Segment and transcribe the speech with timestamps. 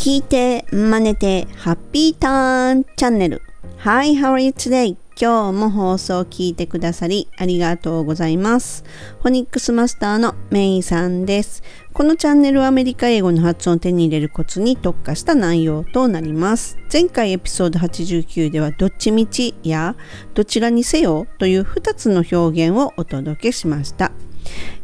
[0.00, 3.42] 聞いて、真似て、ハッピーターンチャンネル。
[3.80, 4.96] Hi, how are you today?
[5.14, 8.82] 今日も放送を聞いてくださりありがとうございます。
[9.20, 11.62] フォニックスマスターのメイさんです。
[11.92, 16.78] このチャンネルはアメリカ英語の発音を手に入れるコツに特化した内容となります。
[16.90, 19.96] 前回エピソード89ではどっちみちや
[20.32, 24.12] どちらにせよという2つの表現をお届けしました。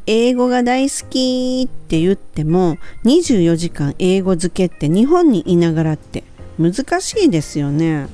[0.06, 6.24] 英語が大好きって言っても24時間英語漬けって日本にいながらって
[6.58, 8.08] 難しいですよね。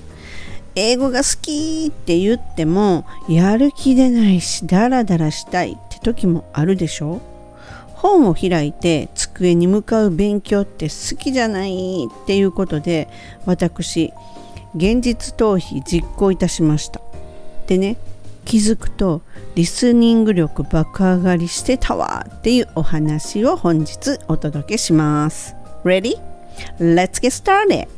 [0.75, 7.21] 英語が好きって言ってもやる気出ないしダラダラしたいって時もあるでしょ
[7.95, 13.09] 本を開いて机に向かう勉強って好きじゃないっていうことで
[13.45, 14.13] 私
[14.75, 17.01] 現実逃避実行いたしました
[17.67, 17.97] でね
[18.45, 19.23] 気づくと
[19.55, 26.17] リスニング力爆上がりしてたわっていうお話を本日お届けします Ready?
[26.79, 27.89] Let's get started!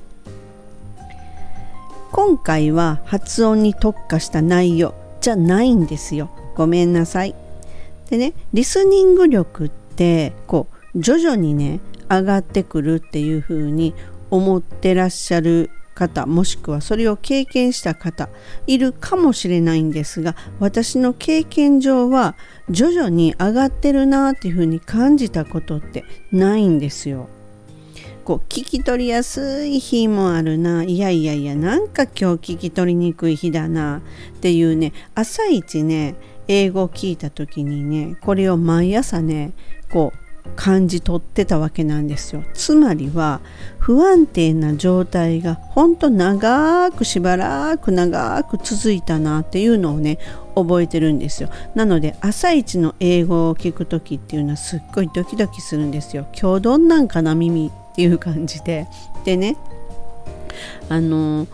[2.13, 7.35] 今回は発音に特化した内容じゃないんですよごめんなさい
[8.09, 13.95] でねリスニング力ってこう徐々にね上がってくるっていう風に
[14.31, 18.29] 思ってらっしゃる方もしくはそれを経験した方
[18.67, 22.37] いるかもしれないんですが私の経験上は
[22.69, 27.29] 徐々に上がってるなっていうふうに感じたことってないんですよ。
[28.25, 36.15] こう聞き取りやすい日もあるないやいやいやなんか今日聞き取りにくい日だなっていうね朝一ね
[36.49, 39.53] 英語を聞いた時にねこれを毎朝ね
[39.91, 40.24] こう
[40.57, 42.45] 感じ取ってたわけなんですよ。
[42.55, 43.41] つまりは
[43.79, 50.19] 不安定な状態がほんと長くしばらく長く続いたなっていうのをね
[50.55, 51.51] 覚えてるんですよ。
[51.75, 56.27] なので朝一の英語を聞く時っていうのはすっごいドキドキするんですよ。
[56.41, 58.87] 今日どんなんかな耳っていう感じで。
[59.25, 59.57] でね
[60.89, 61.47] あの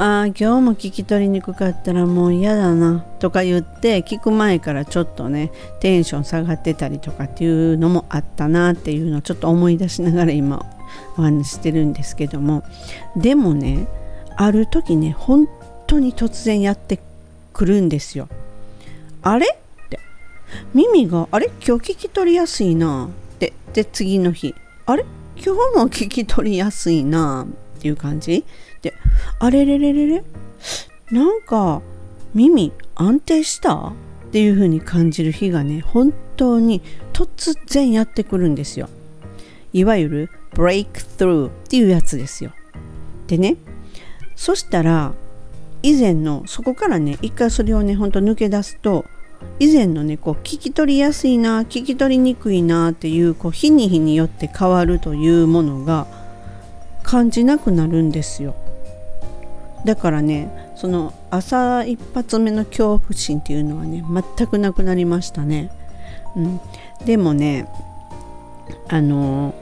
[0.00, 5.50] ああ今日も聞き取りにくかったらもう嫌だなとか言って聞く前からちょっとね
[5.80, 10.64] テンション下がってたりとかっていうのもあったなっていうのをちょっと思い出しながら今
[11.16, 12.62] お話してるんですけども。
[13.16, 13.88] でもね
[14.36, 15.48] ある時ね本
[15.88, 17.00] 当に突然やって
[17.52, 18.28] くるんですよ。
[19.22, 19.48] あれ？
[19.48, 19.98] って。
[20.74, 21.50] 耳があれ？
[21.66, 23.52] 今日聞き取りやすいなって。
[23.72, 24.54] で次の日。
[24.86, 25.04] あれ？
[25.34, 28.44] 今日も聞き取りやすいなっていう感じ？
[28.80, 28.94] で
[29.40, 30.24] あれれれれれ？
[31.10, 31.82] なんか
[32.34, 33.92] 耳安定した？
[34.28, 36.82] っていう風に感じる日がね本当に
[37.12, 38.88] 突然やってくるんですよ。
[39.72, 42.52] いわゆるブレイクスルーっていうやつですよ。
[43.26, 43.56] でね
[44.36, 45.12] そしたら
[45.82, 49.04] 以前のそこからね一回それをねほんと抜け出すと
[49.60, 56.06] 以前のねこう聞き取りやすいな聞き取りにくいなっていうこう日に日によって変わるというものが
[57.02, 58.54] 感じなくなるんですよ。
[59.84, 64.04] だからねその朝一発目の恐怖心っていうのはね
[64.36, 65.70] 全くなくなりましたね、
[66.36, 66.60] うん、
[67.04, 67.68] でもね
[68.88, 69.54] あの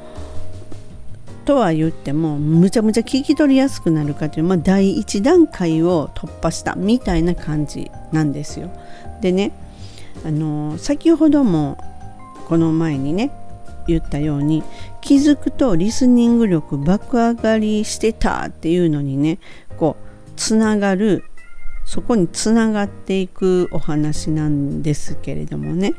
[1.44, 8.70] とは言ってもむちゃむちゃ聞き取りやすくなるかという、まあ、第一段階を突破したみたいな感じなんですよ。
[9.20, 9.52] でね
[10.24, 11.78] あの先ほども
[12.48, 13.30] この前にね
[13.86, 14.64] 言ったように
[15.00, 19.38] 気づくとリスニング力爆上がりしてたっていうのにね
[19.78, 20.05] こう
[20.36, 21.24] つながる
[21.84, 25.94] そこにつながっていくお話なんですけれどもね、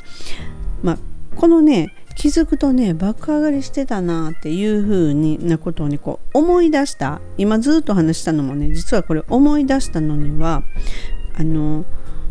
[0.82, 0.98] まあ、
[1.36, 10.62] このね気づくとね爆上がりしてたなっていう風になことをねこう思い出した今ずっと話したのもね実はこれ思い出したのには
[11.34, 11.84] あの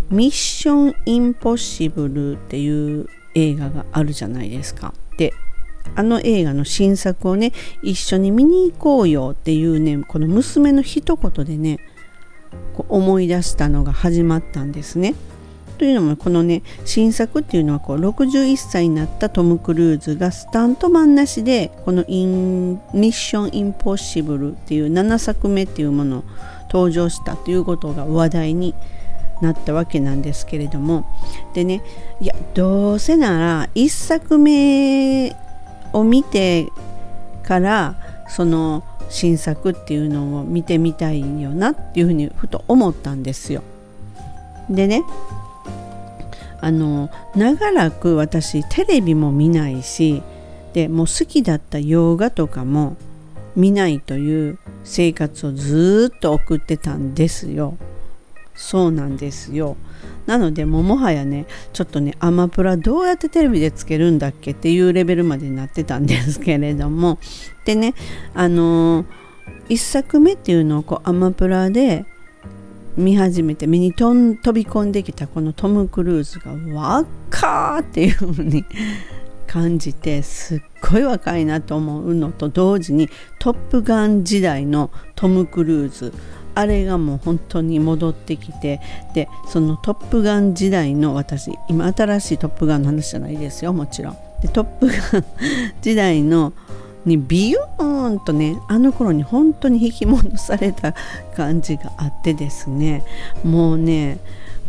[0.10, 4.94] ミッションインポッシブルっていう映画があるじゃないですか。
[5.18, 5.34] で
[5.96, 11.80] あの映画の新作をね一緒に見に行こうよっていうねこの娘の一言でね
[12.76, 15.16] こう思い出したのが始まったんですね。
[15.78, 26.24] というのもこのね新作っていうのはこう61歳になったトム・クルーズがスタントマンなしでこのイン「ミッション・インポッシブル」っていう7作目っていうものを
[26.72, 28.74] 登場したということが話題に
[29.42, 31.06] なったわけなんですけれども
[31.54, 31.84] でね
[32.20, 35.36] いやどうせなら1作目
[35.94, 36.68] を見て
[37.44, 37.96] から
[38.28, 43.64] その新作っていうのを見てみたいよなっていうふうにふと思ったんですよ。
[44.70, 45.04] でね
[46.60, 50.22] あの長らく私テレビも見ないし
[50.74, 52.98] でもう好きだった洋画とかも
[53.56, 57.78] 見ないという生活をずっと送ってたんですよ。
[58.58, 59.78] そうなんですよ。
[60.26, 67.20] なのでももはやねちょっとねアマプラどうやってテレビでつけるんだっけっていうレベルまでになってたんですけれども。
[67.66, 67.94] でね
[68.34, 69.06] あのー、
[69.70, 72.06] 1作目っていうのをこうアマプラで
[72.98, 74.14] 見始めて目に飛
[74.54, 78.66] び込んできたこのトム・クルーズが若ーっていう風に
[79.46, 83.10] 感じてすっごい若いなと思うのと同時に
[83.40, 86.14] 「トップガン」時代のトム・クルーズ
[86.58, 88.82] あれがもう本当に戻ってきて
[89.14, 94.18] でその「トップガン」時代の私今新しい「トップガン」の話じゃないですよもちろん。
[94.42, 95.26] で「トップガン
[95.82, 96.54] 」時代の
[97.06, 100.96] にビヨーンとねあの頃に本当に引き戻された
[101.36, 103.06] 感じがあってですね
[103.44, 104.18] もうね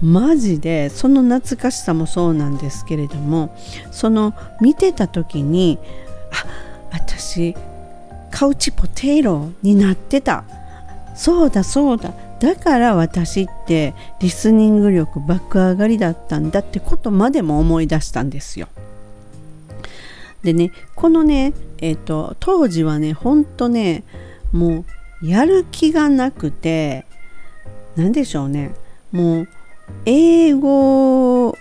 [0.02, 3.56] マジでその懐かしさもそうなんですけれども
[3.90, 5.78] その見てた時に
[6.30, 6.44] あ
[6.92, 7.56] 私
[8.30, 10.44] カウチポテイロになってた
[11.18, 12.14] そうだそうだ。
[12.38, 18.68] だから私ってリスニング力爆上がりだったんだってことまでも思い出したんですよ。
[20.44, 24.04] でねこのねえっ、ー、と当時はねほんとね
[24.52, 24.84] も
[25.20, 27.04] うやる気がなくて
[27.96, 28.70] 何でしょうね。
[29.10, 29.48] もう
[30.06, 31.56] 英語も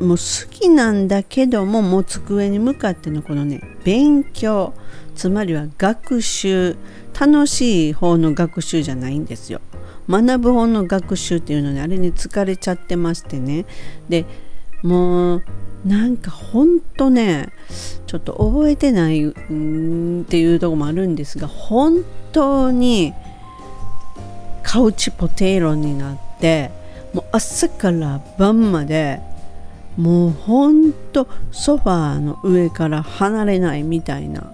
[0.00, 4.74] 好きなんだけどももう机に向かってのこのね勉強。
[5.20, 6.78] つまりは学習
[7.20, 9.60] 楽しい方の学習じゃないんですよ。
[10.08, 13.66] 学ぶ方の学習っていうのにあれに疲れちゃってましてね
[14.08, 14.24] で
[14.82, 15.42] もう
[15.84, 17.50] なんかほんとね
[18.06, 22.02] ちょっと覚えてないっていうとこもあるんですが本
[22.32, 23.12] 当に
[24.62, 26.70] カウチポテイロになって
[27.12, 29.20] もう朝から晩まで
[29.98, 34.50] もうほんとソファーの上から離れないみたいな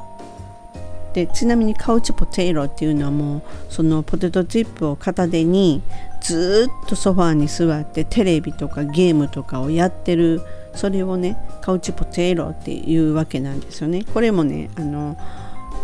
[1.16, 3.42] でちなみにカウチポテイロっていうのはもう
[3.72, 5.80] そのポテトチップを片手に
[6.20, 10.42] ずっとソファーに座ってテレビとかゲームとかをやってる
[10.74, 14.04] それをねカウチポテイロっていうわけなんですよね。
[14.12, 15.16] これもねあの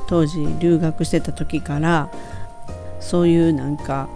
[0.06, 2.12] 当時留学してた時から
[3.00, 4.11] そういうなんか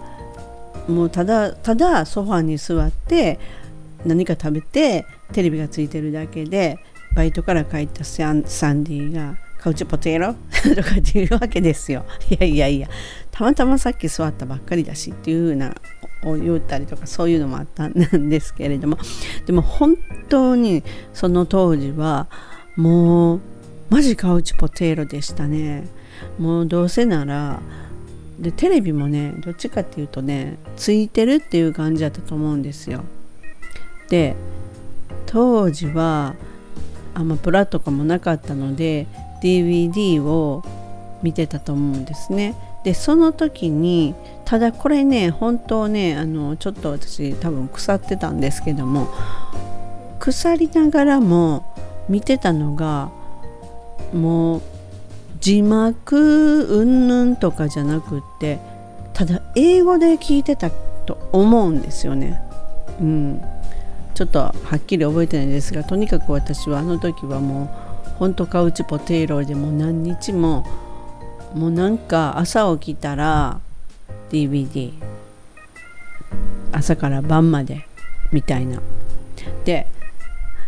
[0.86, 3.40] もうただただソファーに座って
[4.04, 6.78] 何か食べてテレビがついてるだけで
[7.14, 10.35] バイトから帰ったサンディがカウチポテロ
[10.75, 12.05] とかっていうわけですよ。
[12.31, 12.88] いやいやいや、
[13.31, 15.75] たまたまさっき座ったばっかりだしっていうふうな
[16.25, 18.99] を言ったりとかそういうのもあったんですけれども
[19.44, 19.97] でも本
[20.29, 20.82] 当に
[21.12, 22.26] その当時は
[22.76, 23.41] もう
[23.91, 25.87] マジカウチポテロでしたね。
[26.38, 27.61] もうどうせなら
[28.38, 33.05] でテレビもねどっちかっていうとねついてるっていう感じだったと思うんですよ。
[34.09, 34.35] で
[35.26, 36.35] 当時は
[37.14, 39.06] アマプラとかもなかったので
[39.41, 40.62] DVD を
[41.23, 42.55] 見てたと思うんですね。
[42.85, 49.09] でその時にただこれね本当ねあのちょっと私多分腐ってたんですけども
[50.21, 51.65] 腐りながらも
[52.09, 53.11] 見てたのが
[54.12, 54.62] もう
[55.41, 58.61] 字幕うんぬんとかじゃなくって
[59.12, 62.41] ただ英語で聞いてたと思うんですよね。
[63.00, 63.43] うん、
[64.15, 67.86] ちょっとはっきり覚えてないですがとにかく私はあの時はもう
[68.18, 70.66] ほんとカウチポテイロでも何日も
[71.54, 73.60] もうなんか朝起きたら
[74.30, 74.92] DVD
[76.72, 77.86] 朝から晩まで
[78.32, 78.80] みたいな。
[79.64, 79.86] で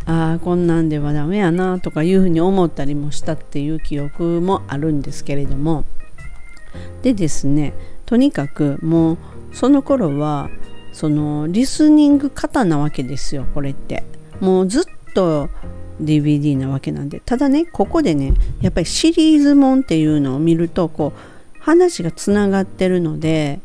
[0.06, 5.84] ああこんなんではダメやなとかいうふうに思ったりもしたっていう記憶もあるんですけれども。
[7.02, 7.72] でですね
[8.06, 9.19] とにかくもう
[9.52, 10.48] その頃は
[10.93, 14.05] そのリスニング型なわけですよこれって。
[14.40, 15.48] もうずっと
[16.00, 17.20] DVD なわけなんで。
[17.20, 23.60] ただねここでねやっぱりシリーズもんっていうのを見るとこう話がつながってるので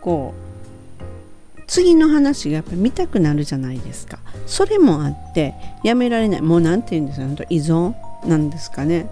[0.00, 4.18] こう次の話がやっぱり見たくなるじゃないですか。
[4.46, 6.42] それもあってやめられない。
[6.42, 7.44] もう何て言うんですか？
[7.48, 7.94] 依存
[8.26, 9.06] なんですかね。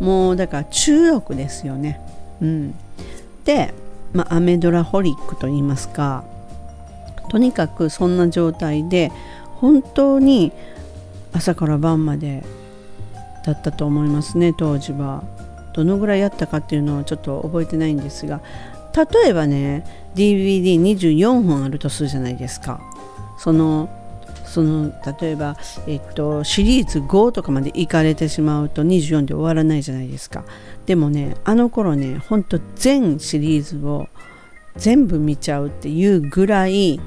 [0.00, 2.00] もうだから中毒ですよね。
[2.42, 2.74] うん。
[3.44, 3.72] で
[4.12, 6.24] まあアメドラホリックと言いますか。
[7.30, 9.10] とにかくそんな状態で
[9.54, 10.52] 本当に
[11.36, 12.44] 朝から晩まで
[13.44, 15.22] だったと思いますね当時は。
[15.74, 18.40] どのぐらいやったかっていうのはちょっと覚えてないんですが
[18.96, 22.80] 例えばね DVD24 本あるとするじゃないですか。
[23.38, 23.90] その
[24.46, 24.90] その
[25.20, 30.44] 例えば、えっと、シリーズ5とかまで行かれてしまうと24で終わらないじゃないですか。
[30.86, 34.08] でもねあの頃ねほんと全シリーズを
[34.76, 37.00] 全部見ちゃうっていうぐらい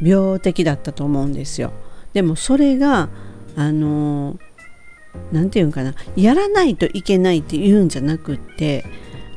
[0.00, 1.72] 病的だったと思うんですよ。
[2.16, 3.10] でもそれが
[3.56, 4.38] あの
[5.32, 8.86] 何て言うんかなやらないといけないっていうんじゃなくって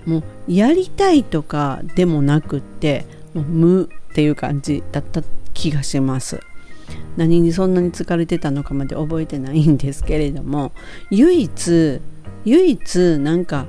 [0.05, 6.39] もうやりたいとかでもなくってもう無っていう感じだった気がします
[7.17, 10.71] 何にそんなに疲れてたのかまで覚えてないんですけれども
[11.11, 11.99] 唯一
[12.45, 13.65] 唯一なんか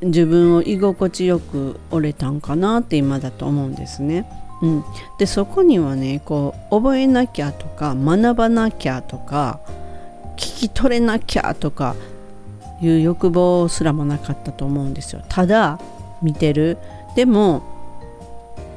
[0.00, 4.26] 自分を居心地よく折れたんかなって今だと思うんですね。
[4.62, 4.84] うん、
[5.18, 9.60] でそこにはねこう覚えなきゃとか学ばなきゃとか
[10.36, 11.96] 聞き取れなきゃとか
[12.80, 15.22] いう欲望すらもなかったと思うんですよ。
[15.28, 15.78] ただ
[16.22, 16.78] 見てる
[17.14, 17.62] でも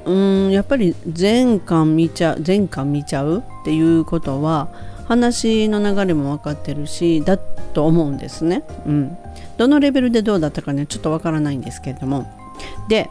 [0.05, 4.67] うんやっぱり全巻見ちゃう全巻見ちゃうっていうことは
[5.05, 8.63] 話の流れも分かってるしだと思うんですね。
[8.85, 9.17] うん、
[9.57, 12.27] どのレベルでどうだったかねちょっと分からないんですけれども
[12.89, 13.09] で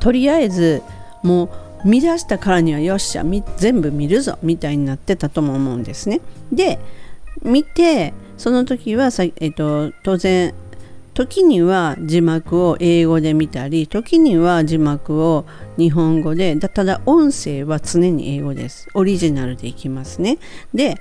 [0.00, 0.82] とりあえず
[1.22, 1.50] もう
[1.84, 3.24] 見出したからにはよっしゃ
[3.56, 6.20] 全部見るぞみたいになってたとも思うんですね。
[6.52, 6.78] で
[7.42, 10.54] 見てその時はさ、えーと当然
[11.14, 15.44] 時には字幕を英語で見たり時には字幕を
[15.76, 18.88] 日本語でただ音声は常に英語です。
[18.94, 20.38] オリジナルでいきますね。
[20.72, 20.96] で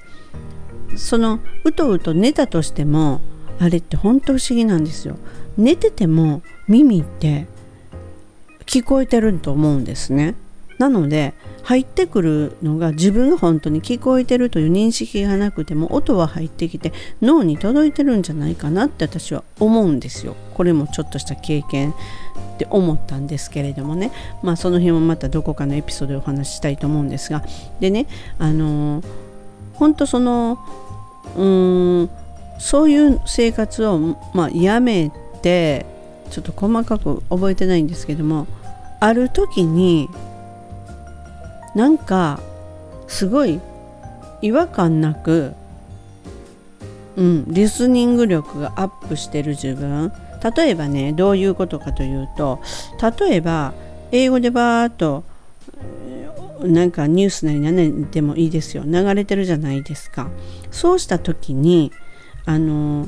[0.97, 3.21] そのうとうと寝たとしても
[3.59, 5.17] あれって本当不思議なんですよ。
[5.57, 7.47] 寝てても耳って
[8.65, 10.35] 聞こえてると思うんですね。
[10.81, 20.35] なので入ってくるのが自分が本当に聞こえてるという認識がなくても音は入ってきて脳に届いてるんじゃないかなって私は思うんですよ。
[20.55, 21.93] これもちょっとした経験っ
[22.57, 24.11] て思ったんですけれどもね
[24.41, 27.43] まあその辺もまたどこかのエピソードでお話ししたいと思うんですが
[27.79, 28.07] でね
[28.39, 29.03] あの、
[29.75, 30.57] 本当その
[31.35, 32.09] うーん
[32.57, 33.99] そういう生活を、
[34.33, 35.11] まあ、やめ
[35.43, 35.85] て
[36.31, 38.47] ちょっと細かく覚えてないんですけども
[38.99, 40.09] ある時に
[41.75, 42.39] なんか
[43.07, 43.59] すごい
[44.41, 45.53] 違和感なく、
[47.15, 50.11] うん、リスニング力がアップしてる自分。
[50.55, 52.59] 例えばねどういうことかというと
[53.19, 53.73] 例えば
[54.11, 55.23] 英語でバーっと
[56.63, 58.83] なんかニュースなり何でもいいですよ。
[58.85, 60.29] 流れてるじゃないですか。
[60.71, 61.91] そうした時に
[62.45, 63.05] あの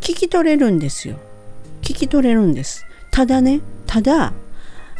[0.00, 1.16] 聞き取れるんですよ。
[1.82, 2.86] 聞き取れるんです。
[3.10, 4.32] ただねただ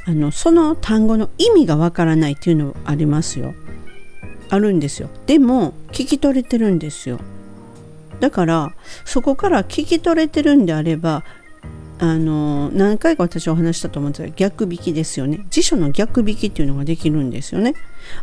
[0.07, 3.55] あのその単語の意味がわからないっていうのありますよ。
[4.49, 5.09] あるんですよ。
[5.27, 7.21] でも聞き取れてるんですよ。
[8.19, 11.25] だからそこから聞き取れてるんであれば
[11.99, 15.47] あの何回か私お話したと思うんですが逆引きですよね。
[15.51, 17.75] 辞書の逆引きっていうのができるんですよね。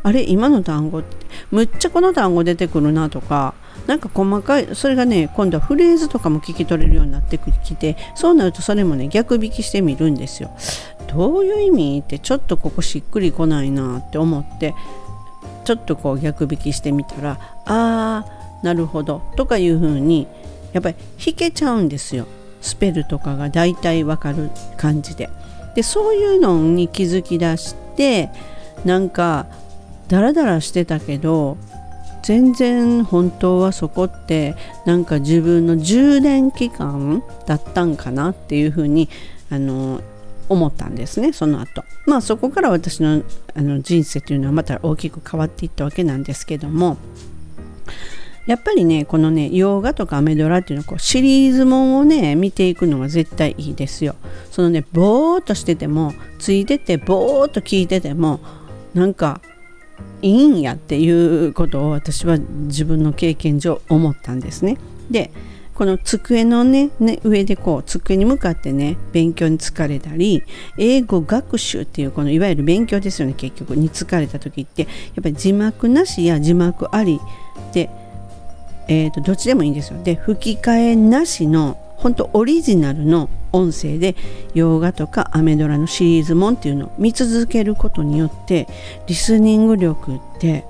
[0.02, 1.16] あれ今の単語って
[1.52, 3.54] むっちゃこの単語出てくるなとか
[3.86, 10.52] なんか細かいそれがね今度はフレーズとかも聞き取れるようになってきてそうなるとそれもね逆引きしてみるんですよ。
[11.08, 14.74] どういう意味ってちょっとここしっくりこないなって思って
[15.66, 20.28] ちょっとこう逆引きしてみたらあーなるほどとかいうふうに
[20.74, 22.26] やっぱり弾けちゃうんですよ。
[22.62, 25.30] スペルとかが大体わかる感じで。
[25.76, 28.30] でそういうのに気づき出して
[28.84, 29.46] なんか
[30.08, 31.58] ダラダラしてたけど
[32.24, 39.08] 全然本当はそこってなんか自分の充電期間だったんかなっていうふうに
[39.50, 40.02] あの
[40.50, 41.84] 思ったんですねその後。
[42.06, 43.24] まあそこから私の
[43.56, 46.98] あの人生というのはまた大きく変わっていったわけなんですけども。
[48.48, 54.16] やっぱりねこのね洋画とかアメドラっていうのはこうシリーズもんをね見ていくのが絶対いいですよ。
[54.52, 58.40] そのねぼーっとしててもついててぼーっと聞いてても
[58.94, 59.42] なんか
[60.22, 64.78] いいんやっていうことを私は自分の経験上思ったんですね。
[65.12, 65.32] で
[65.78, 70.44] この机のね、ね、上でこう机に向かってね勉強に疲れたり
[70.80, 74.90] 英語学習っていうこのいわゆる勉強ですよね結局に疲れた時ってやっ
[75.22, 77.20] ぱり字幕なしや字幕あり
[77.74, 77.92] で、
[78.88, 80.02] えー、とどっちでもいいんですよ。
[80.02, 84.16] で吹き替えなしの本当オリジナルの音声で
[84.56, 88.68] 洋画とかアメドラのシリーズもんっていうのを見続けることによって
[89.06, 90.66] リスニング力って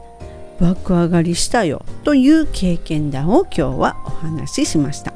[0.59, 5.13] 爆上がりしたよという経験談を今日はお話ししました。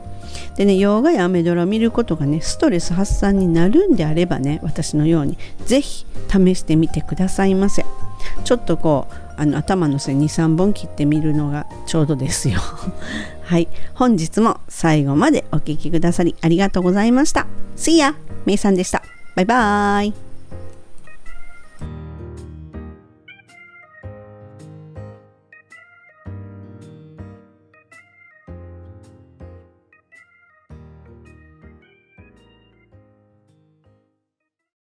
[0.56, 7.86] でね、洋画やアメドラを見ることがね、ストレス発散になるんであればね、私のようにぜひ試してみてくださいませ。
[8.44, 12.60] ちょっとこう、あの頭の線2、3本切ってみるのがちょうどですよ。
[13.44, 17.48] はい、本日も最後までお聴きくださりありがとうございました。
[17.76, 18.14] See ya!
[18.46, 19.02] めいさんでした。
[19.36, 20.31] バイバーイ。